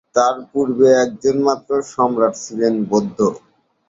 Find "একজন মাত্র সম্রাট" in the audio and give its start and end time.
1.03-2.33